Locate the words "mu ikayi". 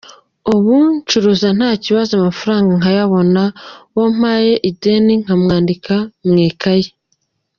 6.27-6.89